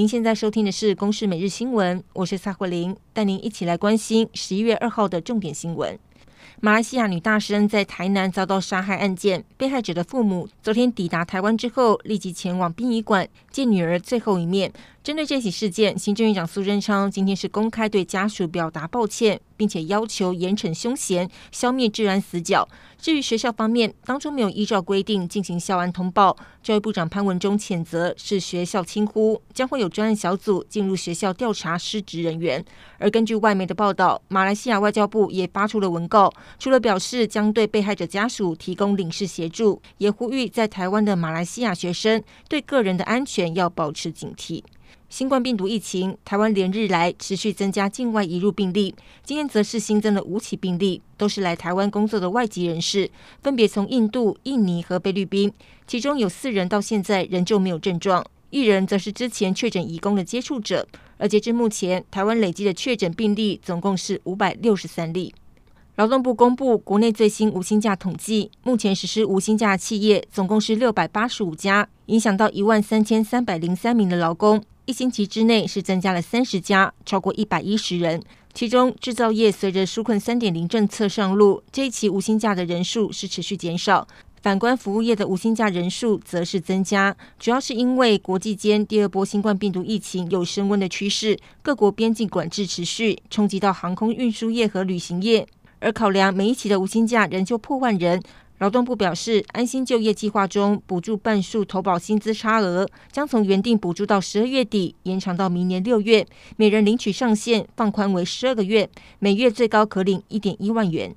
[0.00, 5.98] 您现在收听的是《公视每日新闻》，我是萨慧玲，带您一起来关心十一月二号的重点新闻。
[6.58, 14.72] 马来西亚女大生在台南遭到杀害案件，被害者的父母昨天抵达台湾之后，立即前往殡仪馆见女儿最后一面。
[15.04, 22.66] 针对这起事件，行政院长苏贞昌今天是公开对家属表达抱歉，并且要求严惩凶嫌，消灭治安死角。
[22.96, 32.64] 至于学校方面，当初没有依照规定进行校安通报，教育部长潘文忠谴责是学校轻忽，将会有专案小组进入学校调查失职人员。
[32.96, 44.62] 而根据外媒的报道，马来西亚外交部也发出了文告，除了表示将对被害者家属提供领事协助，也呼吁在台湾的马来西亚学生对个人的安全要保持警惕。
[45.08, 48.94] 新冠病毒疫情，台湾连日来持续增加境外移入病例，
[49.24, 53.10] 今天则是新增了五起病例，都是来台湾工作的外籍人士，
[53.42, 55.52] 分别从印度、印尼和菲律宾，
[55.86, 60.86] 其中有四人到现在仍旧没有症状，一人则是之前确诊移工的接触者，
[61.18, 65.34] 而截至目前，台湾累计的确诊病例总共是五百六十三例。
[65.96, 74.62] 劳动部公布国内最新无薪假统计，目前实施无薪假的企业总共是六百八十五家，影响到一万三千三百零三名的劳工。
[74.90, 78.20] 一星期之内是增加了三十家，超过一百一十人。
[78.52, 84.08] 其中制造业随着纾困三点零政策上路，这一期无薪假的人数是持续减少。
[84.42, 95.46] 反观服务业的无薪假人数则是增加，主要是因为国际间第二波新冠病毒疫情有升温的趋势，各国边境管制持续，冲击到航空运输业和旅行业。
[95.78, 98.20] 而考量每一期的无薪假仍旧破万人。
[98.60, 106.26] 劳动部表示，安心就业计划中补助半数投保薪资差额将从原定补助到十二月底延长到明年六月，
[106.58, 111.16] 每人领取上限放宽为十二个月，每月最高可领一点一万元。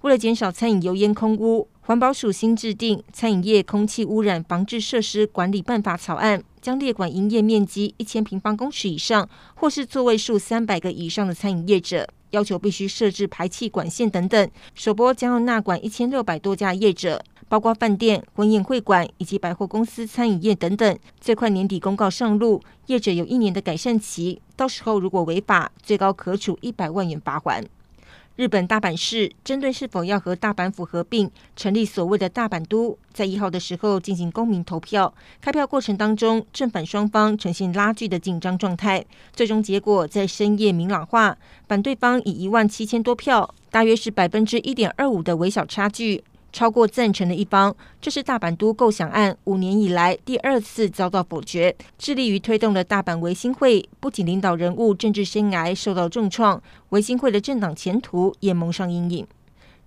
[0.00, 12.08] 为了减少餐饮油烟空污，环保署新制定《餐饮业空气污染防治设施管理办法》草案，将列管营业面积一千平方公尺以上或是座位数三百个以上的餐饮业者。
[12.30, 20.98] 要求必须设置排气管线等等，首波将要纳管一千六百多家业者，包括饭店、婚宴会馆以及百货公司、餐饮业等等。
[21.20, 27.64] 最快年底公告上路，业者有一年的改善期，到时候如果违法，最高可处一百万元罚款。
[28.40, 35.12] 日本大阪市针对是否要和大阪府合并成立所谓的大阪都，在一号的时候进行公民投票。
[35.42, 39.04] 开票过程当中，正反双方呈现拉锯的紧张状态。
[39.34, 41.36] 最终结果在深夜明朗化，
[41.68, 46.24] 反对方以一万七千多票，大约是百分之一点二五的微小差距。
[46.52, 51.74] 超过赞成的一方，这是大阪都构想案五年以来第二次遭到否决。
[51.98, 59.26] 致力于推动的大阪维新会，不仅领导人物政治生涯受到重创，维新会的政党前途也蒙上阴影。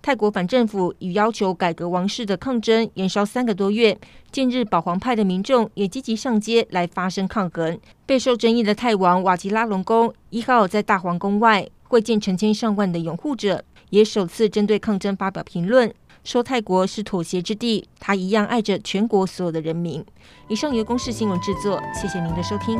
[0.00, 3.98] 泰国反政府与要求改革王室的抗争延烧三个多月，
[4.30, 7.78] 近日保皇派的民众也积极上街来发声抗衡。
[8.04, 15.90] 备受争议的泰王瓦吉拉隆功一号在大皇宫外会见成千上万的拥护者，也首次针对抗争发表评论。
[16.24, 20.04] 说泰国是妥协之地，他一样爱着全国所有的人民。
[20.48, 22.78] 以上由公视新闻制作，谢谢您的收听。